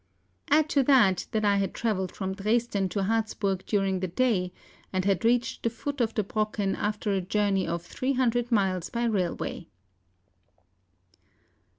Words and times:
Add 0.49 0.67
to 0.69 0.81
that, 0.85 1.27
that 1.29 1.45
I 1.45 1.57
had 1.57 1.75
travelled 1.75 2.11
from 2.11 2.33
Dresden 2.33 2.89
to 2.89 3.03
Harzburg 3.03 3.63
during 3.67 3.99
the 3.99 4.07
day, 4.07 4.51
and 4.91 5.05
had 5.05 5.23
reached 5.23 5.61
the 5.61 5.69
foot 5.69 6.01
of 6.01 6.15
the 6.15 6.23
Brocken 6.23 6.75
after 6.75 7.11
a 7.11 7.21
journey 7.21 7.67
of 7.67 7.83
300 7.83 8.51
miles 8.51 8.89
by 8.89 9.03
railway. 9.03 9.67